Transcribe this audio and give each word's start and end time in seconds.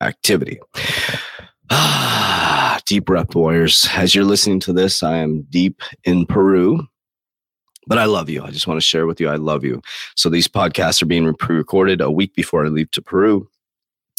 activity. 0.00 0.58
Ah, 1.70 2.78
deep 2.86 3.06
breath, 3.06 3.34
warriors. 3.34 3.88
As 3.94 4.14
you're 4.14 4.24
listening 4.24 4.60
to 4.60 4.72
this, 4.72 5.02
I 5.02 5.16
am 5.18 5.42
deep 5.50 5.82
in 6.04 6.26
Peru, 6.26 6.86
but 7.86 7.98
I 7.98 8.04
love 8.04 8.30
you. 8.30 8.42
I 8.42 8.50
just 8.50 8.66
want 8.66 8.78
to 8.78 8.86
share 8.86 9.06
with 9.06 9.20
you, 9.20 9.28
I 9.28 9.36
love 9.36 9.64
you. 9.64 9.82
So 10.14 10.28
these 10.28 10.48
podcasts 10.48 11.02
are 11.02 11.06
being 11.06 11.32
pre 11.34 11.56
recorded 11.56 12.00
a 12.00 12.10
week 12.10 12.34
before 12.34 12.64
I 12.64 12.68
leave 12.68 12.90
to 12.92 13.02
Peru 13.02 13.48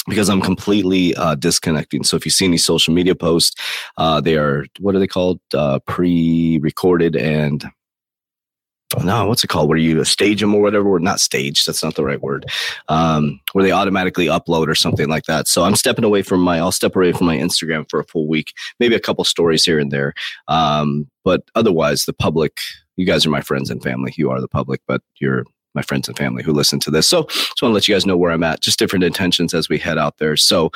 because 0.08 0.30
I'm 0.30 0.42
completely 0.42 1.14
uh, 1.16 1.36
disconnecting. 1.36 2.04
So 2.04 2.16
if 2.16 2.26
you 2.26 2.32
see 2.32 2.46
any 2.46 2.58
social 2.58 2.94
media 2.94 3.16
posts, 3.16 3.62
uh, 3.98 4.22
they 4.22 4.38
are 4.38 4.66
what 4.80 4.96
are 4.96 5.00
they 5.00 5.08
called? 5.08 5.40
Uh, 5.54 5.80
pre-recorded 5.80 7.16
and 7.16 7.66
no, 9.04 9.28
what's 9.28 9.44
it 9.44 9.48
called? 9.48 9.70
Where 9.70 9.78
you 9.78 10.04
stage 10.06 10.40
them 10.40 10.56
or 10.56 10.62
whatever? 10.62 10.88
Or 10.90 11.00
not 11.00 11.20
stage. 11.20 11.66
That's 11.66 11.84
not 11.84 11.96
the 11.96 12.06
right 12.06 12.22
word. 12.22 12.46
Um, 12.88 13.40
where 13.52 13.64
they 13.64 13.72
automatically 13.72 14.28
upload 14.28 14.68
or 14.68 14.76
something 14.76 15.10
like 15.10 15.26
that. 15.26 15.48
So 15.48 15.64
I'm 15.64 15.76
stepping 15.76 16.06
away 16.06 16.22
from 16.22 16.42
my. 16.42 16.58
I'll 16.60 16.72
step 16.72 16.96
away 16.96 17.12
from 17.12 17.28
my 17.28 17.38
Instagram 17.38 17.90
for 17.90 18.00
a 18.00 18.06
full 18.06 18.28
week, 18.28 18.54
maybe 18.80 18.96
a 18.96 19.00
couple 19.00 19.24
stories 19.24 19.66
here 19.66 19.80
and 19.80 19.92
there. 19.92 20.14
Um, 20.48 21.10
but 21.24 21.44
otherwise, 21.56 22.06
the 22.06 22.14
public. 22.14 22.60
You 22.96 23.06
guys 23.06 23.28
are 23.28 23.30
my 23.30 23.42
friends 23.42 23.70
and 23.70 23.84
family. 23.84 24.12
You 24.18 24.32
are 24.32 24.42
the 24.42 24.48
public, 24.48 24.82
but 24.88 25.02
you're 25.20 25.44
my 25.76 25.84
friends 25.84 26.08
and 26.08 26.18
family 26.18 26.42
who 26.42 26.52
listen 26.52 26.80
to 26.80 26.90
this. 26.90 27.08
So 27.08 27.26
just 27.26 27.62
want 27.62 27.72
to 27.72 27.76
let 27.76 27.88
you 27.88 27.94
guys 27.94 28.08
know 28.08 28.18
where 28.18 28.32
I'm 28.32 28.44
at. 28.44 28.62
Just 28.62 28.80
different 28.80 29.04
intentions 29.04 29.54
as 29.54 29.70
we 29.70 29.78
head 29.78 30.00
out 30.00 30.18
there. 30.18 30.36
So 30.36 30.72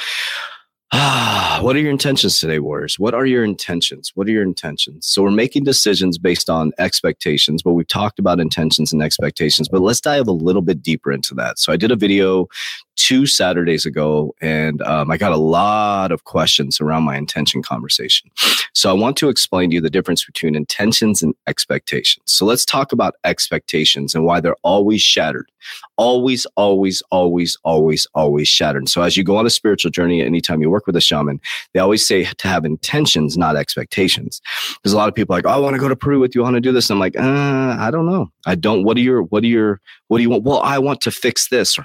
what 1.61 1.73
are 1.73 1.80
your 1.80 1.89
intentions 1.89 2.38
today, 2.38 2.59
Warriors? 2.59 2.99
What 2.99 3.14
are 3.14 3.26
your 3.26 3.45
intentions? 3.45 4.11
What 4.14 4.27
are 4.27 4.32
your 4.32 4.43
intentions? 4.43 5.08
So, 5.08 5.23
we're 5.23 5.32
making 5.32 5.64
decisions 5.64 6.17
based 6.17 6.49
on 6.49 6.73
expectations, 6.80 7.64
but 7.64 7.71
we've 7.71 7.88
talked 7.88 8.20
about 8.20 8.42
intentions 8.42 8.92
and 8.92 9.02
expectations. 9.02 9.70
But 9.70 9.82
let's 9.82 10.02
dive 10.02 10.27
a 10.27 10.33
little 10.33 10.61
bit 10.61 10.83
deeper 10.83 11.14
into 11.14 11.33
that. 11.36 11.60
So, 11.60 11.71
I 11.71 11.77
did 11.77 11.92
a 11.92 11.95
video 11.95 12.48
two 12.95 13.25
Saturdays 13.25 13.85
ago, 13.85 14.33
and 14.41 14.81
um, 14.83 15.11
I 15.11 15.17
got 15.17 15.31
a 15.31 15.37
lot 15.37 16.11
of 16.11 16.23
questions 16.25 16.79
around 16.79 17.03
my 17.03 17.17
intention 17.17 17.61
conversation. 17.61 18.29
So, 18.73 18.89
I 18.89 18.93
want 18.93 19.17
to 19.17 19.29
explain 19.29 19.69
to 19.69 19.75
you 19.75 19.81
the 19.81 19.89
difference 19.89 20.25
between 20.25 20.55
intentions 20.55 21.21
and 21.21 21.33
expectations. 21.47 22.23
So, 22.25 22.45
let's 22.45 22.65
talk 22.65 22.91
about 22.91 23.15
expectations 23.23 24.15
and 24.15 24.25
why 24.25 24.39
they're 24.39 24.55
always 24.63 25.02
shattered. 25.02 25.52
Always, 25.97 26.45
always, 26.55 27.02
always, 27.11 27.57
always, 27.63 28.07
always 28.13 28.47
shattered. 28.47 28.89
So, 28.89 29.02
as 29.02 29.17
you 29.17 29.23
go 29.23 29.37
on 29.37 29.45
a 29.45 29.49
spiritual 29.49 29.91
journey, 29.91 30.21
anytime 30.21 30.61
you 30.61 30.69
work 30.69 30.87
with 30.87 30.95
a 30.95 31.02
shaman, 31.02 31.39
they 31.73 31.79
always 31.79 32.05
say 32.05 32.23
to 32.25 32.47
have 32.47 32.65
intentions, 32.65 33.37
not 33.37 33.55
expectations. 33.55 34.41
There's 34.83 34.93
a 34.93 34.97
lot 34.97 35.09
of 35.09 35.15
people 35.15 35.35
like, 35.35 35.45
oh, 35.45 35.49
I 35.49 35.58
want 35.58 35.75
to 35.75 35.79
go 35.79 35.87
to 35.89 35.95
Peru 35.95 36.19
with 36.19 36.35
you. 36.35 36.41
I 36.41 36.45
want 36.45 36.55
to 36.55 36.61
do 36.61 36.71
this. 36.71 36.89
I'm 36.89 36.99
like, 36.99 37.17
uh, 37.17 37.75
I 37.79 37.89
don't 37.91 38.05
know. 38.05 38.31
I 38.45 38.55
don't. 38.55 38.83
What 38.83 38.97
are 38.97 39.02
your, 39.02 39.23
what 39.23 39.43
are 39.43 39.47
your, 39.47 39.81
what 40.08 40.17
do 40.17 40.23
you 40.23 40.29
want? 40.29 40.43
Well, 40.43 40.61
I 40.61 40.79
want 40.79 41.02
to 41.02 41.11
fix 41.11 41.49
this. 41.49 41.77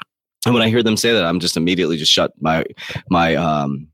And 0.46 0.54
when 0.54 0.62
I 0.62 0.70
hear 0.70 0.82
them 0.82 0.96
say 0.96 1.12
that, 1.12 1.24
I'm 1.24 1.40
just 1.40 1.56
immediately 1.56 1.96
just 1.96 2.12
shut 2.12 2.32
my, 2.40 2.64
my, 3.10 3.34
um, 3.34 3.88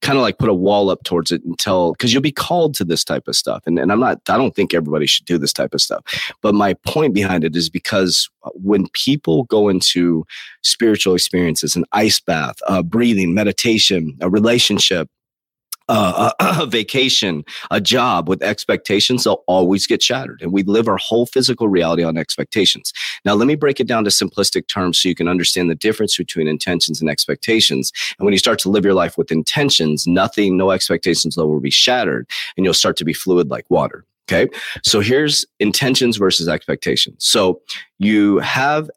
kind 0.00 0.16
of 0.16 0.22
like 0.22 0.38
put 0.38 0.48
a 0.48 0.54
wall 0.54 0.90
up 0.90 1.02
towards 1.04 1.32
it 1.32 1.42
until 1.44 1.92
because 1.92 2.12
you'll 2.12 2.22
be 2.22 2.32
called 2.32 2.74
to 2.74 2.84
this 2.84 3.02
type 3.02 3.26
of 3.26 3.34
stuff. 3.34 3.62
And, 3.66 3.78
and 3.78 3.90
i'm 3.90 4.00
not 4.00 4.20
i 4.28 4.36
don't 4.36 4.54
think 4.54 4.72
everybody 4.72 5.06
should 5.06 5.26
do 5.26 5.38
this 5.38 5.52
type 5.52 5.74
of 5.74 5.80
stuff. 5.80 6.04
But 6.40 6.54
my 6.54 6.74
point 6.86 7.14
behind 7.14 7.44
it 7.44 7.56
is 7.56 7.68
because 7.68 8.28
when 8.54 8.86
people 8.92 9.44
go 9.44 9.68
into 9.68 10.24
spiritual 10.62 11.14
experiences 11.14 11.74
an 11.74 11.84
ice 11.92 12.20
bath 12.20 12.56
uh, 12.66 12.82
breathing 12.82 13.34
meditation 13.34 14.16
a 14.20 14.30
relationship 14.30 15.08
uh, 15.88 16.32
a, 16.38 16.44
a, 16.62 16.66
vacation, 16.66 17.44
a 17.70 17.80
job 17.80 18.28
with 18.28 18.42
expectations, 18.42 19.24
they'll 19.24 19.44
always 19.46 19.86
get 19.86 20.02
shattered. 20.02 20.42
And 20.42 20.52
we 20.52 20.62
live 20.62 20.88
our 20.88 20.96
whole 20.98 21.26
physical 21.26 21.68
reality 21.68 22.02
on 22.02 22.16
expectations. 22.16 22.92
Now, 23.24 23.34
let 23.34 23.46
me 23.46 23.54
break 23.54 23.80
it 23.80 23.86
down 23.86 24.04
to 24.04 24.10
simplistic 24.10 24.68
terms 24.68 24.98
so 25.00 25.08
you 25.08 25.14
can 25.14 25.28
understand 25.28 25.70
the 25.70 25.74
difference 25.74 26.16
between 26.16 26.48
intentions 26.48 27.00
and 27.00 27.10
expectations. 27.10 27.92
And 28.18 28.24
when 28.24 28.32
you 28.32 28.38
start 28.38 28.58
to 28.60 28.70
live 28.70 28.84
your 28.84 28.94
life 28.94 29.18
with 29.18 29.32
intentions, 29.32 30.06
nothing, 30.06 30.56
no 30.56 30.70
expectations 30.70 31.36
will 31.36 31.60
be 31.60 31.70
shattered, 31.70 32.28
and 32.56 32.64
you'll 32.64 32.74
start 32.74 32.96
to 32.98 33.04
be 33.04 33.12
fluid 33.12 33.50
like 33.50 33.64
water. 33.70 34.04
Okay. 34.30 34.50
So 34.84 35.00
here's 35.00 35.46
intentions 35.58 36.18
versus 36.18 36.48
expectations. 36.48 37.24
So 37.24 37.62
you 37.98 38.38
have 38.40 38.90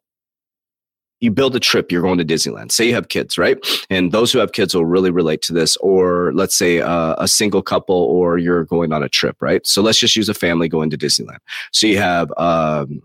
you 1.22 1.32
build 1.32 1.56
a 1.56 1.60
trip, 1.60 1.92
you're 1.92 2.02
going 2.02 2.18
to 2.18 2.26
Disneyland. 2.26 2.72
Say 2.72 2.88
you 2.88 2.96
have 2.96 3.08
kids, 3.08 3.38
right? 3.38 3.58
And 3.90 4.12
those 4.12 4.32
who 4.32 4.40
have 4.40 4.52
kids 4.52 4.76
will 4.76 4.86
really 4.86 5.12
relate 5.12 5.42
to 5.44 5.54
this. 5.54 5.78
Or 5.78 6.34
let's 6.34 6.58
say 6.58 6.82
uh, 6.82 7.16
a 7.18 7.28
single 7.28 7.62
couple, 7.62 7.96
or 7.96 8.38
you're 8.38 8.66
going 8.66 8.92
on 8.92 9.04
a 9.04 9.10
trip, 9.10 9.38
right? 9.40 9.66
So 9.66 9.82
let's 9.82 10.00
just 10.00 10.16
use 10.16 10.28
a 10.30 10.34
family 10.34 10.68
going 10.68 10.90
to 10.90 10.98
Disneyland. 10.98 11.40
So 11.72 11.88
you 11.88 12.00
have 12.00 12.34
um, 12.38 13.02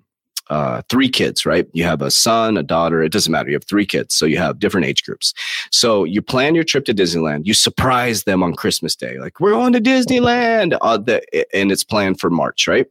uh, 0.48 0.80
three 0.88 1.08
kids, 1.08 1.44
right? 1.44 1.66
You 1.72 1.84
have 1.84 2.02
a 2.02 2.10
son, 2.10 2.56
a 2.56 2.62
daughter. 2.62 3.02
It 3.02 3.12
doesn't 3.12 3.30
matter. 3.30 3.48
You 3.50 3.56
have 3.56 3.64
three 3.64 3.86
kids, 3.86 4.14
so 4.14 4.24
you 4.24 4.38
have 4.38 4.58
different 4.58 4.86
age 4.86 5.04
groups. 5.04 5.34
So 5.70 6.04
you 6.04 6.22
plan 6.22 6.54
your 6.54 6.64
trip 6.64 6.84
to 6.86 6.94
Disneyland. 6.94 7.46
You 7.46 7.54
surprise 7.54 8.24
them 8.24 8.42
on 8.42 8.54
Christmas 8.54 8.96
Day, 8.96 9.18
like 9.18 9.40
we're 9.40 9.50
going 9.50 9.72
to 9.72 9.80
Disneyland, 9.80 10.78
uh, 10.80 10.98
the, 10.98 11.22
and 11.54 11.70
it's 11.70 11.84
planned 11.84 12.20
for 12.20 12.30
March, 12.30 12.66
right? 12.66 12.86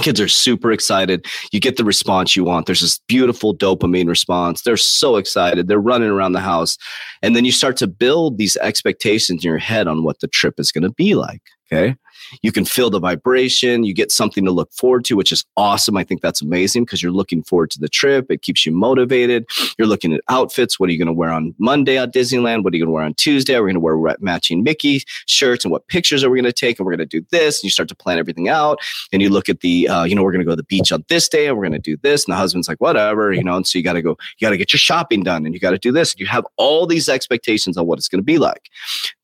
Kids 0.00 0.20
are 0.20 0.28
super 0.28 0.70
excited. 0.72 1.26
You 1.52 1.60
get 1.60 1.76
the 1.76 1.84
response 1.84 2.36
you 2.36 2.44
want. 2.44 2.66
There's 2.66 2.80
this 2.80 3.00
beautiful 3.08 3.56
dopamine 3.56 4.08
response. 4.08 4.62
They're 4.62 4.76
so 4.76 5.16
excited. 5.16 5.68
They're 5.68 5.78
running 5.80 6.10
around 6.10 6.32
the 6.32 6.40
house. 6.40 6.76
And 7.22 7.34
then 7.34 7.44
you 7.44 7.52
start 7.52 7.76
to 7.78 7.86
build 7.86 8.38
these 8.38 8.56
expectations 8.58 9.44
in 9.44 9.48
your 9.48 9.58
head 9.58 9.88
on 9.88 10.02
what 10.02 10.20
the 10.20 10.28
trip 10.28 10.60
is 10.60 10.70
going 10.70 10.84
to 10.84 10.92
be 10.92 11.14
like. 11.14 11.42
Okay. 11.72 11.96
You 12.42 12.52
can 12.52 12.64
feel 12.64 12.90
the 12.90 13.00
vibration. 13.00 13.84
You 13.84 13.94
get 13.94 14.12
something 14.12 14.44
to 14.44 14.50
look 14.50 14.72
forward 14.72 15.04
to, 15.06 15.16
which 15.16 15.32
is 15.32 15.44
awesome. 15.56 15.96
I 15.96 16.04
think 16.04 16.20
that's 16.20 16.42
amazing 16.42 16.84
because 16.84 17.02
you're 17.02 17.12
looking 17.12 17.42
forward 17.42 17.70
to 17.72 17.80
the 17.80 17.88
trip. 17.88 18.30
It 18.30 18.42
keeps 18.42 18.66
you 18.66 18.72
motivated. 18.72 19.46
You're 19.78 19.88
looking 19.88 20.12
at 20.12 20.20
outfits. 20.28 20.78
What 20.78 20.88
are 20.88 20.92
you 20.92 20.98
going 20.98 21.06
to 21.06 21.12
wear 21.12 21.30
on 21.30 21.54
Monday 21.58 21.98
at 21.98 22.12
Disneyland? 22.12 22.64
What 22.64 22.72
are 22.72 22.76
you 22.76 22.82
going 22.82 22.88
to 22.90 22.94
wear 22.94 23.04
on 23.04 23.14
Tuesday? 23.14 23.54
Are 23.54 23.62
we 23.62 23.72
going 23.72 23.74
to 23.74 23.80
wear 23.80 24.16
matching 24.20 24.62
Mickey 24.62 25.02
shirts? 25.26 25.64
And 25.64 25.72
what 25.72 25.86
pictures 25.88 26.24
are 26.24 26.30
we 26.30 26.40
going 26.40 26.52
to 26.52 26.52
take? 26.52 26.78
And 26.78 26.86
we're 26.86 26.96
going 26.96 27.08
to 27.08 27.20
do 27.20 27.26
this. 27.30 27.60
And 27.60 27.64
you 27.64 27.70
start 27.70 27.88
to 27.88 27.94
plan 27.94 28.18
everything 28.18 28.48
out. 28.48 28.78
And 29.12 29.22
you 29.22 29.28
look 29.28 29.48
at 29.48 29.60
the, 29.60 29.88
uh, 29.88 30.04
you 30.04 30.14
know, 30.14 30.22
we're 30.22 30.32
going 30.32 30.40
to 30.40 30.44
go 30.44 30.52
to 30.52 30.56
the 30.56 30.64
beach 30.64 30.92
on 30.92 31.04
this 31.08 31.28
day 31.28 31.46
and 31.46 31.56
we're 31.56 31.64
going 31.64 31.72
to 31.72 31.78
do 31.78 31.96
this. 32.02 32.24
And 32.24 32.32
the 32.32 32.36
husband's 32.36 32.68
like, 32.68 32.78
whatever, 32.78 33.32
you 33.32 33.44
know. 33.44 33.56
And 33.56 33.66
so 33.66 33.78
you 33.78 33.84
got 33.84 33.94
to 33.94 34.02
go, 34.02 34.16
you 34.38 34.46
got 34.46 34.50
to 34.50 34.56
get 34.56 34.72
your 34.72 34.78
shopping 34.78 35.22
done 35.22 35.44
and 35.44 35.54
you 35.54 35.60
got 35.60 35.70
to 35.70 35.78
do 35.78 35.92
this. 35.92 36.12
And 36.12 36.20
You 36.20 36.26
have 36.26 36.46
all 36.56 36.86
these 36.86 37.08
expectations 37.08 37.76
on 37.76 37.86
what 37.86 37.98
it's 37.98 38.08
going 38.08 38.20
to 38.20 38.24
be 38.24 38.38
like. 38.38 38.70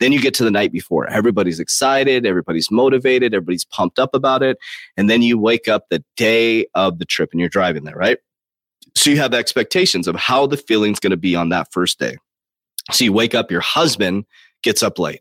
Then 0.01 0.13
you 0.13 0.21
get 0.21 0.35
to 0.35 0.45
the 0.45 0.51
night 0.51 0.73
before. 0.73 1.09
Everybody's 1.09 1.61
excited. 1.61 2.27
Everybody's 2.27 2.71
motivated. 2.71 2.82
Motivated, 2.83 3.33
everybody's 3.33 3.65
pumped 3.65 3.99
up 4.01 4.15
about 4.15 4.43
it. 4.43 4.59
And 4.97 5.09
then 5.09 5.23
you 5.23 5.39
wake 5.39 5.69
up 5.69 5.87
the 5.89 6.03
day 6.17 6.67
of 6.75 6.99
the 6.99 7.05
trip 7.05 7.31
and 7.33 7.41
you're 7.41 7.49
driving 7.49 7.85
there, 7.85 7.95
right? 7.95 8.19
So 8.97 9.11
you 9.11 9.19
have 9.19 9.35
expectations 9.35 10.09
of 10.09 10.17
how 10.17 10.47
the 10.47 10.57
feeling's 10.57 10.99
going 10.99 11.13
to 11.13 11.17
be 11.17 11.37
on 11.37 11.51
that 11.51 11.73
first 11.73 11.99
day. 11.99 12.17
So 12.91 13.05
you 13.05 13.13
wake 13.13 13.35
up, 13.35 13.51
your 13.51 13.61
husband 13.61 14.25
gets 14.63 14.83
up 14.83 14.99
late. 14.99 15.21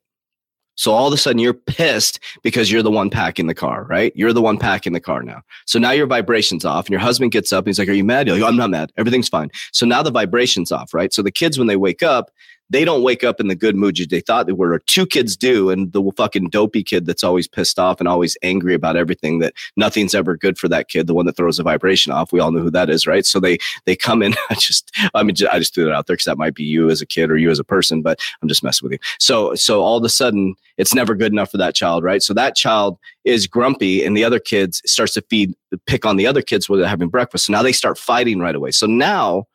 So 0.75 0.92
all 0.94 1.06
of 1.06 1.13
a 1.13 1.18
sudden 1.18 1.38
you're 1.38 1.54
pissed 1.54 2.19
because 2.42 2.72
you're 2.72 2.81
the 2.81 2.90
one 2.90 3.12
packing 3.12 3.46
the 3.46 3.54
car, 3.54 3.86
right? 3.88 4.12
You're 4.16 4.34
the 4.34 4.42
one 4.42 4.57
packing 4.57 4.94
the 4.94 5.00
car 5.00 5.22
now. 5.22 5.42
So 5.68 5.78
now 5.78 5.92
your 5.92 6.07
vibration's 6.07 6.66
off 6.66 6.86
and 6.86 6.92
your 6.92 7.00
husband 7.00 7.31
gets 7.31 7.54
up 7.54 7.66
and 7.66 7.68
he's 7.68 7.78
like, 7.78 7.90
Are 7.90 7.94
you 7.94 8.04
mad? 8.04 8.25
You're 8.25 8.38
like, 8.38 8.50
I'm 8.50 8.57
not 8.57 8.72
mad. 8.72 8.92
Everything's 8.98 9.30
fine. 9.30 9.52
So 9.74 9.86
now 9.86 10.02
the 10.02 10.12
vibration's 10.12 10.72
off, 10.72 10.94
right? 10.94 11.14
So 11.14 11.22
the 11.22 11.31
kids, 11.31 11.60
when 11.60 11.68
they 11.68 11.75
wake 11.75 12.02
up, 12.02 12.31
they 12.71 12.85
don't 12.85 13.03
wake 13.03 13.23
up 13.23 13.39
in 13.39 13.47
the 13.47 13.56
good 13.56 13.75
mood 13.75 13.91
they 13.91 14.21
thought 14.21 14.47
they 14.47 14.53
were. 14.53 14.79
Two 14.88 15.06
kids 15.06 15.35
do, 15.35 15.69
and 15.69 15.91
the 15.91 16.01
fucking 16.15 16.50
dopey 16.50 16.83
kid 16.83 17.06
that's 17.06 17.23
always 17.23 17.47
pissed 17.47 17.77
off 17.77 18.00
and 18.00 18.07
always 18.07 18.38
angry 18.41 18.73
about 18.73 18.95
everything 18.95 19.39
that 19.39 19.53
nothing's 19.75 20.15
ever 20.15 20.38
good 20.38 20.57
for 20.57 20.69
that 20.69 20.88
kid, 20.88 21.07
the 21.07 21.13
one 21.13 21.25
that 21.25 21.35
throws 21.35 21.59
a 21.59 21.63
vibration 21.63 22.13
off. 22.13 22.31
We 22.31 22.39
all 22.39 22.51
know 22.51 22.62
who 22.62 22.71
that 22.71 22.89
is, 22.89 23.06
right? 23.06 23.25
So 23.25 23.39
they 23.41 23.57
they 23.85 23.95
come 23.97 24.23
in. 24.23 24.33
I 24.50 24.56
just 24.56 24.95
I 25.13 25.23
mean 25.23 25.35
I 25.51 25.59
just 25.59 25.75
threw 25.75 25.83
that 25.85 25.94
out 25.94 26.07
there 26.07 26.15
because 26.15 26.25
that 26.25 26.38
might 26.38 26.56
be 26.56 26.63
you 26.63 26.89
as 26.89 27.01
a 27.01 27.06
kid 27.06 27.29
or 27.29 27.38
you 27.38 27.50
as 27.50 27.59
a 27.59 27.65
person, 27.65 28.01
but 28.01 28.19
I'm 28.41 28.47
just 28.47 28.63
messing 28.63 28.85
with 28.85 28.94
you. 28.94 29.00
So 29.19 29.53
so 29.56 29.81
all 29.81 29.97
of 29.97 30.03
a 30.06 30.09
sudden 30.09 30.56
it's 30.77 30.95
never 30.95 31.13
good 31.13 31.33
enough 31.33 31.51
for 31.51 31.57
that 31.57 31.75
child, 31.75 32.03
right? 32.03 32.23
So 32.23 32.33
that 32.33 32.56
child 32.56 32.97
is 33.25 33.47
grumpy, 33.47 34.03
and 34.06 34.15
the 34.15 34.23
other 34.23 34.39
kids 34.39 34.81
starts 34.85 35.13
to 35.15 35.21
feed 35.29 35.53
pick 35.85 36.06
on 36.06 36.15
the 36.15 36.27
other 36.27 36.41
kids 36.41 36.69
while 36.69 36.79
they're 36.79 36.88
having 36.88 37.09
breakfast. 37.09 37.45
So 37.47 37.53
now 37.53 37.63
they 37.63 37.73
start 37.73 37.97
fighting 37.97 38.39
right 38.39 38.56
away. 38.56 38.71
So 38.71 38.88
now 38.88 39.45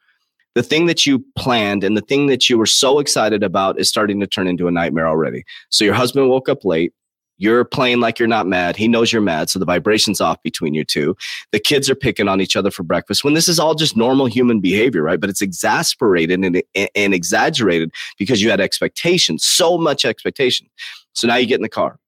the 0.57 0.63
thing 0.63 0.87
that 0.87 1.05
you 1.05 1.23
planned 1.37 1.85
and 1.85 1.99
the 1.99 2.01
thing 2.01 2.29
that 2.29 2.49
you 2.49 2.57
were 2.57 2.65
so 2.65 2.99
excited 2.99 3.43
about 3.43 3.79
is 3.79 3.91
starting 3.91 4.19
to 4.21 4.27
turn 4.27 4.49
into 4.49 4.67
a 4.67 4.71
nightmare 4.71 5.07
already. 5.07 5.45
So 5.69 5.85
your 5.85 5.93
husband 5.93 6.31
woke 6.31 6.49
up 6.49 6.65
late. 6.65 6.95
You're 7.37 7.67
playing 7.67 8.01
like 8.01 8.19
you're 8.19 8.27
not 8.27 8.47
mad. 8.47 8.75
He 8.75 8.89
knows 8.89 9.13
you're 9.13 9.21
mad. 9.21 9.51
So 9.51 9.59
the 9.59 9.67
vibration's 9.67 10.19
off 10.19 10.43
between 10.43 10.73
you 10.73 10.83
two. 10.83 11.15
The 11.53 11.61
kids 11.61 11.91
are 11.91 11.95
picking 11.95 12.27
on 12.27 12.41
each 12.41 12.57
other 12.57 12.71
for 12.71 12.85
breakfast 12.85 13.23
when 13.23 13.35
this 13.35 13.49
is 13.49 13.59
all 13.59 13.75
just 13.75 13.99
normal 13.99 14.25
human 14.25 14.61
behavior, 14.61 15.03
right? 15.03 15.21
But 15.21 15.29
it's 15.29 15.43
exasperated 15.43 16.43
and, 16.43 16.63
and 16.95 17.13
exaggerated 17.13 17.93
because 18.19 18.43
you 18.43 18.49
had 18.49 18.59
expectations, 18.59 19.45
so 19.45 19.77
much 19.77 20.07
expectation. 20.07 20.69
So 21.13 21.29
now 21.29 21.37
you 21.37 21.47
get 21.47 21.57
in 21.57 21.63
the 21.63 21.69
car. 21.69 21.99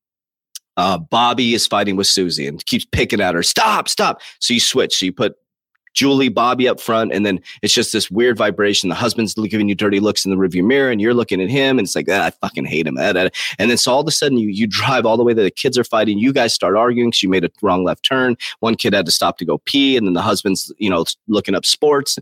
Uh, 0.79 0.97
Bobby 0.97 1.53
is 1.53 1.67
fighting 1.67 1.97
with 1.97 2.07
Susie 2.07 2.47
and 2.47 2.65
keeps 2.65 2.87
picking 2.87 3.21
at 3.21 3.35
her. 3.35 3.43
Stop, 3.43 3.91
stop. 3.91 4.23
So 4.39 4.55
you 4.55 4.61
switch. 4.61 4.97
So 4.97 5.05
you 5.05 5.13
put 5.13 5.35
Julie, 5.99 6.29
Bobby 6.29 6.69
up 6.69 6.79
front, 6.79 7.13
and 7.13 7.27
then 7.27 7.41
it's 7.61 7.75
just 7.75 7.93
this 7.93 8.09
weird 8.09 8.39
vibration. 8.39 8.89
The 8.89 8.95
husband's 8.95 9.35
giving 9.35 9.69
you 9.69 9.75
dirty 9.75 9.99
looks 9.99 10.25
in 10.25 10.31
the 10.31 10.37
rearview 10.37 10.65
mirror, 10.65 10.93
and 10.93 11.01
you're 11.01 11.13
looking 11.13 11.43
at 11.43 11.51
him, 11.51 11.77
and 11.77 11.87
it's 11.87 11.97
like, 11.97 12.07
ah, 12.09 12.27
I 12.27 12.31
fucking 12.31 12.67
hate 12.67 12.87
him. 12.87 12.97
And 12.97 13.33
then 13.59 13.77
so 13.77 13.93
all 13.93 14.01
of 14.01 14.07
a 14.07 14.13
sudden, 14.13 14.39
you 14.39 14.49
you 14.49 14.69
drive 14.69 15.05
all 15.05 15.17
the 15.17 15.25
way 15.25 15.33
that 15.33 15.43
the 15.43 15.51
kids 15.51 15.77
are 15.77 15.83
fighting. 15.83 16.17
You 16.21 16.33
guys 16.33 16.55
start 16.55 16.77
arguing 16.77 17.11
because 17.11 17.25
you 17.25 17.29
made 17.29 17.45
a 17.45 17.51
wrong 17.63 17.83
left 17.83 18.05
turn. 18.05 18.37
One 18.61 18.77
kid 18.77 18.93
had 18.93 19.07
to 19.07 19.13
stop 19.13 19.39
to 19.39 19.45
go 19.45 19.59
pee, 19.59 19.97
and 19.97 20.07
then 20.07 20.15
the 20.15 20.23
husband's 20.23 20.73
you 20.79 20.89
know 20.89 21.05
looking 21.27 21.57
up 21.57 21.67
sports, 21.67 22.17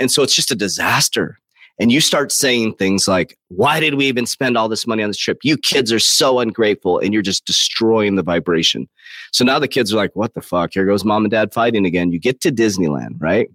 and 0.00 0.10
so 0.10 0.24
it's 0.24 0.34
just 0.34 0.50
a 0.50 0.56
disaster 0.56 1.39
and 1.80 1.90
you 1.90 2.00
start 2.00 2.30
saying 2.30 2.74
things 2.74 3.08
like, 3.08 3.36
Why 3.48 3.80
did 3.80 3.94
we 3.94 4.06
even 4.06 4.26
spend 4.26 4.56
all 4.56 4.68
this 4.68 4.86
money 4.86 5.02
on 5.02 5.08
this 5.08 5.16
trip? 5.16 5.38
You 5.42 5.56
kids 5.56 5.90
are 5.92 5.98
so 5.98 6.38
ungrateful 6.38 6.98
and 6.98 7.14
you're 7.14 7.22
just 7.22 7.46
destroying 7.46 8.16
the 8.16 8.22
vibration. 8.22 8.88
So 9.32 9.44
now 9.44 9.58
the 9.58 9.66
kids 9.66 9.92
are 9.92 9.96
like, 9.96 10.14
What 10.14 10.34
the 10.34 10.42
fuck? 10.42 10.74
Here 10.74 10.84
goes 10.84 11.04
mom 11.04 11.24
and 11.24 11.30
dad 11.30 11.54
fighting 11.54 11.86
again. 11.86 12.12
You 12.12 12.20
get 12.20 12.42
to 12.42 12.52
Disneyland, 12.52 13.14
right? 13.18 13.48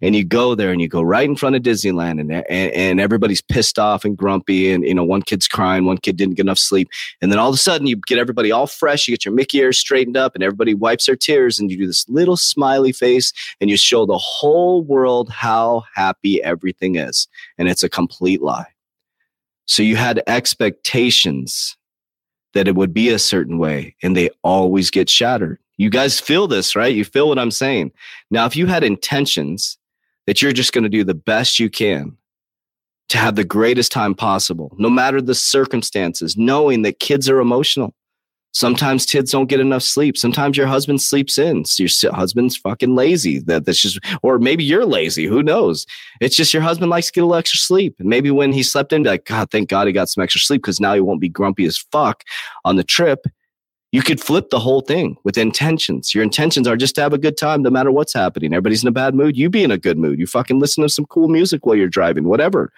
And 0.00 0.14
you 0.14 0.24
go 0.24 0.54
there 0.54 0.70
and 0.70 0.80
you 0.80 0.88
go 0.88 1.02
right 1.02 1.28
in 1.28 1.36
front 1.36 1.56
of 1.56 1.62
Disneyland 1.62 2.20
and, 2.20 2.32
and, 2.32 2.72
and 2.72 3.00
everybody's 3.00 3.40
pissed 3.40 3.78
off 3.78 4.04
and 4.04 4.16
grumpy 4.16 4.72
and 4.72 4.84
you 4.84 4.94
know 4.94 5.04
one 5.04 5.22
kid's 5.22 5.48
crying 5.48 5.84
one 5.84 5.98
kid 5.98 6.16
didn't 6.16 6.34
get 6.34 6.46
enough 6.46 6.58
sleep. 6.58 6.88
And 7.20 7.30
then 7.30 7.38
all 7.38 7.48
of 7.48 7.54
a 7.54 7.58
sudden 7.58 7.86
you 7.86 7.96
get 7.96 8.18
everybody 8.18 8.52
all 8.52 8.66
fresh 8.66 9.06
you 9.06 9.12
get 9.12 9.24
your 9.24 9.34
Mickey 9.34 9.58
ears 9.58 9.78
straightened 9.78 10.16
up 10.16 10.34
and 10.34 10.42
everybody 10.42 10.74
wipes 10.74 11.06
their 11.06 11.16
tears 11.16 11.58
and 11.58 11.70
you 11.70 11.76
do 11.76 11.86
this 11.86 12.08
little 12.08 12.36
smiley 12.36 12.92
face 12.92 13.32
and 13.60 13.70
you 13.70 13.76
show 13.76 14.06
the 14.06 14.18
whole 14.18 14.82
world 14.82 15.30
how 15.30 15.84
happy 15.94 16.42
everything 16.42 16.96
is. 16.96 17.28
And 17.58 17.68
it's 17.68 17.82
a 17.82 17.88
complete 17.88 18.42
lie. 18.42 18.66
So 19.66 19.82
you 19.82 19.96
had 19.96 20.22
expectations 20.26 21.76
that 22.54 22.68
it 22.68 22.76
would 22.76 22.94
be 22.94 23.10
a 23.10 23.18
certain 23.18 23.58
way 23.58 23.96
and 24.02 24.16
they 24.16 24.30
always 24.42 24.90
get 24.90 25.10
shattered 25.10 25.58
you 25.76 25.90
guys 25.90 26.20
feel 26.20 26.46
this, 26.46 26.74
right? 26.74 26.94
You 26.94 27.04
feel 27.04 27.28
what 27.28 27.38
I'm 27.38 27.50
saying. 27.50 27.92
Now, 28.30 28.46
if 28.46 28.56
you 28.56 28.66
had 28.66 28.84
intentions 28.84 29.78
that 30.26 30.42
you're 30.42 30.52
just 30.52 30.72
going 30.72 30.84
to 30.84 30.90
do 30.90 31.04
the 31.04 31.14
best 31.14 31.58
you 31.58 31.70
can 31.70 32.16
to 33.08 33.18
have 33.18 33.36
the 33.36 33.44
greatest 33.44 33.92
time 33.92 34.14
possible, 34.14 34.74
no 34.78 34.90
matter 34.90 35.20
the 35.20 35.34
circumstances, 35.34 36.36
knowing 36.36 36.82
that 36.82 36.98
kids 36.98 37.28
are 37.28 37.40
emotional. 37.40 37.94
Sometimes 38.52 39.04
kids 39.04 39.32
don't 39.32 39.50
get 39.50 39.60
enough 39.60 39.82
sleep. 39.82 40.16
Sometimes 40.16 40.56
your 40.56 40.66
husband 40.66 41.02
sleeps 41.02 41.36
in. 41.36 41.66
So 41.66 41.82
your 41.82 42.14
husband's 42.14 42.56
fucking 42.56 42.94
lazy. 42.94 43.40
That 43.40 43.66
that's 43.66 43.82
just, 43.82 44.00
or 44.22 44.38
maybe 44.38 44.64
you're 44.64 44.86
lazy. 44.86 45.26
Who 45.26 45.42
knows? 45.42 45.84
It's 46.22 46.34
just 46.34 46.54
your 46.54 46.62
husband 46.62 46.90
likes 46.90 47.08
to 47.08 47.12
get 47.12 47.20
a 47.20 47.26
little 47.26 47.38
extra 47.38 47.58
sleep. 47.58 47.96
And 47.98 48.08
maybe 48.08 48.30
when 48.30 48.54
he 48.54 48.62
slept 48.62 48.94
in, 48.94 49.02
like, 49.02 49.26
God, 49.26 49.50
thank 49.50 49.68
God 49.68 49.88
he 49.88 49.92
got 49.92 50.08
some 50.08 50.24
extra 50.24 50.40
sleep 50.40 50.62
because 50.62 50.80
now 50.80 50.94
he 50.94 51.00
won't 51.00 51.20
be 51.20 51.28
grumpy 51.28 51.66
as 51.66 51.76
fuck 51.76 52.24
on 52.64 52.76
the 52.76 52.84
trip. 52.84 53.26
You 53.96 54.02
could 54.02 54.20
flip 54.20 54.50
the 54.50 54.58
whole 54.58 54.82
thing 54.82 55.16
with 55.24 55.38
intentions. 55.38 56.14
Your 56.14 56.22
intentions 56.22 56.68
are 56.68 56.76
just 56.76 56.94
to 56.96 57.00
have 57.00 57.14
a 57.14 57.18
good 57.18 57.38
time 57.38 57.62
no 57.62 57.70
matter 57.70 57.90
what's 57.90 58.12
happening. 58.12 58.52
Everybody's 58.52 58.82
in 58.82 58.88
a 58.88 58.92
bad 58.92 59.14
mood. 59.14 59.38
You 59.38 59.48
be 59.48 59.64
in 59.64 59.70
a 59.70 59.78
good 59.78 59.96
mood. 59.96 60.18
You 60.18 60.26
fucking 60.26 60.58
listen 60.58 60.82
to 60.82 60.90
some 60.90 61.06
cool 61.06 61.28
music 61.28 61.64
while 61.64 61.76
you're 61.76 61.88
driving, 61.88 62.24
whatever. 62.24 62.70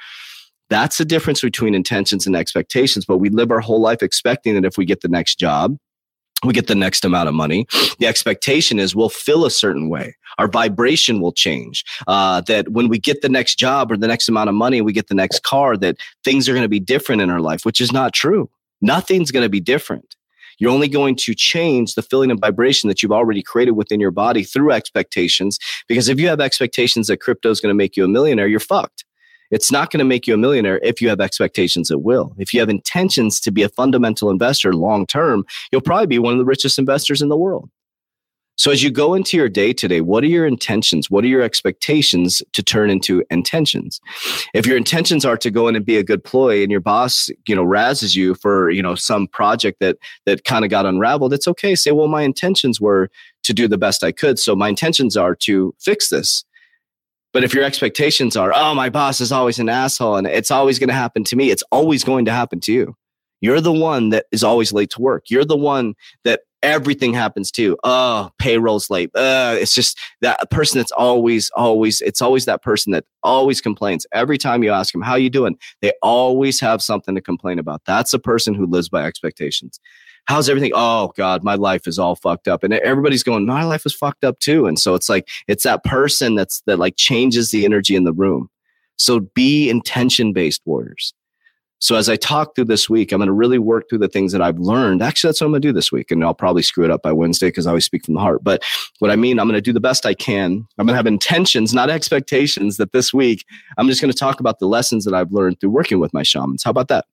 That's 0.71 0.97
the 0.97 1.05
difference 1.05 1.41
between 1.41 1.75
intentions 1.75 2.25
and 2.25 2.37
expectations. 2.37 3.05
But 3.05 3.19
we 3.19 3.31
live 3.31 3.51
our 3.51 3.59
whole 3.59 3.81
life 3.81 4.01
expecting 4.01 4.55
that 4.55 4.65
if 4.65 4.79
we 4.79 4.85
get 4.85 5.01
the 5.01 5.09
next 5.09 5.41
job, 5.41 5.77
we 6.45 6.53
get 6.53 6.69
the 6.69 6.77
next 6.77 7.05
amount 7.05 7.29
of 7.29 7.35
money. 7.35 7.67
The 7.99 8.07
expectation 8.07 8.79
is 8.79 8.95
we'll 8.95 9.09
feel 9.09 9.45
a 9.45 9.51
certain 9.51 9.89
way. 9.89 10.15
Our 10.39 10.47
vibration 10.47 11.21
will 11.21 11.33
change. 11.33 11.85
Uh, 12.07 12.43
that 12.43 12.69
when 12.69 12.87
we 12.87 13.01
get 13.01 13.23
the 13.23 13.29
next 13.29 13.57
job 13.57 13.91
or 13.91 13.97
the 13.97 14.07
next 14.07 14.29
amount 14.29 14.51
of 14.51 14.55
money, 14.55 14.83
we 14.83 14.93
get 14.93 15.09
the 15.09 15.17
next 15.17 15.43
car, 15.43 15.77
that 15.79 15.97
things 16.23 16.49
are 16.49 16.53
going 16.53 16.63
to 16.63 16.69
be 16.69 16.79
different 16.79 17.23
in 17.23 17.29
our 17.29 17.41
life, 17.41 17.67
which 17.67 17.81
is 17.81 17.91
not 17.91 18.13
true. 18.13 18.49
Nothing's 18.81 19.33
going 19.33 19.45
to 19.45 19.49
be 19.49 19.59
different. 19.59 20.15
You're 20.59 20.73
only 20.73 20.89
going 20.89 21.17
to 21.17 21.35
change 21.35 21.95
the 21.95 22.03
feeling 22.03 22.31
and 22.31 22.41
vibration 22.41 22.89
that 22.89 23.03
you've 23.03 23.13
already 23.13 23.43
created 23.43 23.73
within 23.73 24.01
your 24.01 24.11
body 24.11 24.43
through 24.43 24.73
expectations. 24.73 25.59
Because 25.87 26.09
if 26.09 26.19
you 26.19 26.29
have 26.29 26.41
expectations 26.41 27.07
that 27.07 27.19
crypto 27.19 27.51
is 27.51 27.61
going 27.61 27.71
to 27.71 27.77
make 27.77 27.97
you 27.97 28.05
a 28.05 28.09
millionaire, 28.09 28.49
you're 28.49 28.61
fucked. 28.61 29.05
It's 29.51 29.73
not 29.73 29.91
going 29.91 29.99
to 29.99 30.05
make 30.05 30.27
you 30.27 30.35
a 30.35 30.39
millionaire 30.39 30.79
if 30.83 31.01
you 31.01 31.09
have 31.09 31.21
expectations 31.21 31.91
it 31.91 32.03
will. 32.03 32.35
If 32.39 32.53
you 32.53 32.61
have 32.61 32.69
intentions 32.69 33.41
to 33.41 33.51
be 33.51 33.63
a 33.63 33.69
fundamental 33.71 34.31
investor 34.31 34.75
long 34.75 35.07
term, 35.07 35.47
you'll 35.73 35.81
probably 35.81 36.07
be 36.07 36.19
one 36.19 36.35
of 36.35 36.39
the 36.39 36.45
richest 36.45 36.79
investors 36.79 37.23
in 37.23 37.29
the 37.29 37.37
world. 37.37 37.71
So 38.59 38.73
as 38.73 38.83
you 38.83 38.91
go 38.91 39.15
into 39.15 39.37
your 39.37 39.49
day 39.49 39.73
today, 39.73 40.01
what 40.01 40.25
are 40.25 40.29
your 40.29 40.45
intentions? 40.45 41.09
What 41.09 41.23
are 41.23 41.29
your 41.29 41.43
expectations 41.43 42.43
to 42.53 42.63
turn 42.63 42.91
into 42.91 43.25
intentions? 43.31 44.01
If 44.53 44.67
your 44.67 44.77
intentions 44.77 45.25
are 45.25 45.37
to 45.37 45.51
go 45.51 45.69
in 45.69 45.77
and 45.77 45.87
be 45.87 45.97
a 45.97 46.03
good 46.03 46.25
ploy 46.25 46.63
and 46.63 46.71
your 46.71 46.81
boss, 46.81 47.31
you 47.47 47.55
know, 47.55 47.65
razzes 47.65 48.17
you 48.17 48.35
for, 48.35 48.71
you 48.71 48.83
know, 48.83 48.97
some 48.97 49.29
project 49.29 49.79
that 49.79 49.97
that 50.27 50.45
kind 50.45 50.65
of 50.65 50.73
got 50.73 50.87
unraveled, 50.87 51.33
it's 51.33 51.47
okay. 51.47 51.77
Say, 51.77 51.93
well, 51.93 52.09
my 52.09 52.23
intentions 52.23 52.81
were 52.81 53.11
to 53.45 53.55
do 53.55 53.69
the 53.69 53.79
best 53.79 54.03
I 54.03 54.11
could. 54.11 54.41
So 54.41 54.57
my 54.57 54.69
intentions 54.69 55.17
are 55.17 55.37
to 55.37 55.73
fix 55.79 56.09
this. 56.09 56.45
But 57.33 57.45
if 57.45 57.55
your 57.55 57.63
expectations 57.63 58.37
are, 58.37 58.53
oh, 58.55 58.75
my 58.75 58.89
boss 58.89 59.21
is 59.21 59.31
always 59.31 59.61
an 59.61 59.69
asshole 59.69 60.17
and 60.17 60.27
it's 60.27 60.51
always 60.51 60.81
going 60.81 60.89
to 60.89 60.95
happen 60.95 61.23
to 61.25 61.37
me, 61.37 61.51
it's 61.51 61.63
always 61.71 62.03
going 62.03 62.25
to 62.25 62.33
happen 62.33 62.59
to 62.61 62.73
you. 62.73 62.97
You're 63.41 63.61
the 63.61 63.73
one 63.73 64.09
that 64.09 64.27
is 64.33 64.43
always 64.43 64.73
late 64.73 64.91
to 64.91 65.01
work. 65.01 65.27
You're 65.31 65.45
the 65.45 65.57
one 65.57 65.95
that 66.25 66.41
everything 66.63 67.15
happens 67.15 67.51
to. 67.53 67.77
Oh, 67.85 68.31
payroll's 68.39 68.91
late. 68.91 69.11
Uh, 69.15 69.57
it's 69.59 69.75
just 69.75 69.99
that 70.21 70.51
person 70.51 70.79
that's 70.79 70.93
always, 70.93 71.51
always, 71.55 72.01
it's 72.01 72.21
always 72.21 72.45
that 72.47 72.63
person 72.63 72.93
that 72.93 73.05
always 73.23 73.61
complains. 73.61 74.07
Every 74.13 74.39
time 74.39 74.63
you 74.63 74.71
ask 74.71 74.93
them, 74.93 75.03
how 75.03 75.15
you 75.15 75.31
doing? 75.31 75.57
They 75.83 75.93
always 76.03 76.61
have 76.61 76.83
something 76.83 77.15
to 77.15 77.21
complain 77.21 77.59
about. 77.59 77.83
That's 77.85 78.13
a 78.13 78.19
person 78.19 78.55
who 78.55 78.67
lives 78.67 78.89
by 78.89 79.05
expectations. 79.05 79.81
How's 80.27 80.49
everything? 80.49 80.73
Oh 80.75 81.13
God, 81.17 81.43
my 81.43 81.55
life 81.55 81.87
is 81.87 81.99
all 81.99 82.15
fucked 82.15 82.49
up. 82.49 82.63
And 82.63 82.75
everybody's 82.75 83.23
going, 83.23 83.47
my 83.47 83.65
life 83.65 83.87
is 83.87 83.95
fucked 83.95 84.25
up 84.25 84.39
too. 84.41 84.67
And 84.67 84.79
so 84.79 84.95
it's 84.95 85.09
like, 85.09 85.29
it's 85.47 85.65
that 85.65 85.85
person 85.85 86.35
that's, 86.35 86.63
that 86.67 86.79
like 86.79 86.97
changes 86.97 87.51
the 87.51 87.65
energy 87.65 87.97
in 87.97 88.05
the 88.05 88.13
room. 88.13 88.51
So 88.97 89.21
be 89.21 89.71
intention 89.71 90.33
based 90.33 90.61
warriors. 90.67 91.15
So 91.81 91.95
as 91.97 92.09
I 92.09 92.17
talk 92.17 92.55
through 92.55 92.65
this 92.65 92.91
week, 92.91 93.13
I'm 93.13 93.19
going 93.19 93.27
to 93.27 93.33
really 93.33 93.59
work 93.59 93.89
through 93.89 93.99
the 93.99 94.09
things 94.09 94.33
that 94.33 94.43
I've 94.43 94.59
learned. 94.59 95.03
Actually, 95.03 95.29
that's 95.29 95.41
what 95.41 95.47
I'm 95.47 95.53
going 95.53 95.63
to 95.63 95.69
do 95.69 95.73
this 95.73 95.93
week. 95.93 96.11
And 96.11 96.25
I'll 96.25 96.35
probably 96.35 96.63
screw 96.63 96.85
it 96.85 96.91
up 96.91 97.03
by 97.03 97.13
Wednesday 97.13 97.49
because 97.49 97.67
I 97.67 97.71
always 97.71 97.85
speak 97.85 98.05
from 98.05 98.15
the 98.15 98.21
heart. 98.21 98.43
But 98.43 98.63
what 98.99 99.11
I 99.11 99.17
mean, 99.17 99.39
I'm 99.39 99.47
going 99.47 99.55
to 99.55 99.61
do 99.61 99.73
the 99.73 99.81
best 99.81 100.05
I 100.05 100.15
can. 100.15 100.67
I'm 100.79 100.87
going 100.87 100.95
to 100.95 100.97
have 100.97 101.07
intentions, 101.07 101.73
not 101.73 101.91
expectations 101.91 102.77
that 102.79 102.93
this 102.93 103.15
week 103.15 103.45
I'm 103.77 103.89
just 103.89 104.01
going 104.01 104.13
to 104.13 104.19
talk 104.19 104.41
about 104.41 104.59
the 104.59 104.67
lessons 104.67 105.05
that 105.05 105.15
I've 105.15 105.33
learned 105.33 105.61
through 105.61 105.71
working 105.71 106.01
with 106.01 106.13
my 106.13 106.23
shamans. 106.23 106.65
How 106.65 106.71
about 106.71 106.89
that? 106.89 107.07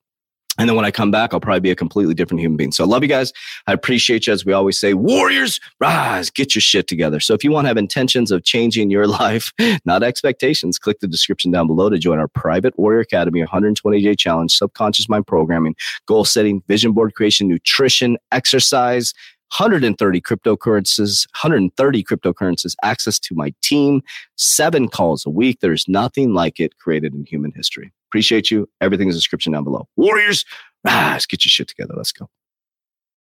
And 0.58 0.70
then 0.70 0.76
when 0.76 0.86
I 0.86 0.92
come 0.92 1.12
back, 1.12 1.34
I'll 1.34 1.40
probably 1.40 1.60
be 1.60 1.72
a 1.72 1.76
completely 1.76 2.14
different 2.14 2.42
human 2.42 2.58
being. 2.58 2.72
So 2.72 2.84
I 2.84 2.88
love 2.88 3.04
you 3.04 3.10
guys. 3.10 3.34
I 3.68 3.74
appreciate 3.74 4.28
you. 4.28 4.34
As 4.34 4.46
we 4.46 4.54
always 4.54 4.80
say, 4.80 4.94
warriors, 4.94 5.60
rise, 5.80 6.30
get 6.30 6.56
your 6.56 6.62
shit 6.62 6.88
together. 6.88 7.20
So 7.20 7.34
if 7.34 7.44
you 7.44 7.52
want 7.52 7.66
to 7.66 7.68
have 7.70 7.78
intentions 7.78 8.32
of 8.32 8.44
changing 8.44 8.90
your 8.90 9.08
life, 9.26 9.52
not 9.86 10.04
expectations, 10.04 10.80
click 10.80 11.00
the 11.00 11.08
description 11.08 11.52
down 11.52 11.68
below 11.68 11.90
to 11.90 11.98
join 11.98 12.20
our 12.20 12.28
private 12.28 12.78
Warrior 12.78 13.02
Academy 13.02 13.42
120 13.42 14.02
day 14.02 14.16
challenge, 14.16 14.56
subconscious 14.56 15.10
mind 15.10 15.28
programming, 15.28 15.76
goal 16.06 16.26
setting, 16.26 16.62
vision 16.68 16.94
board 16.94 17.14
creation, 17.16 17.48
nutrition, 17.48 18.18
exercise, 18.32 19.14
130 19.58 20.22
cryptocurrencies, 20.22 21.28
130 21.42 22.04
cryptocurrencies, 22.04 22.76
access 22.84 23.20
to 23.20 23.36
my 23.36 23.54
team, 23.62 24.02
seven 24.36 24.90
calls 24.90 25.26
a 25.26 25.30
week. 25.30 25.60
There's 25.62 25.88
nothing 25.88 26.34
like 26.34 26.60
it 26.60 26.78
created 26.80 27.14
in 27.14 27.26
human 27.26 27.52
history. 27.52 27.94
Appreciate 28.16 28.50
you. 28.50 28.70
Everything 28.80 29.10
is 29.10 29.16
description 29.16 29.52
down 29.52 29.66
below. 29.66 29.90
Warriors, 29.98 30.46
Ah, 30.88 31.10
let's 31.14 31.26
get 31.26 31.44
your 31.44 31.50
shit 31.50 31.68
together. 31.68 31.94
Let's 31.98 32.14
go. 32.14 32.30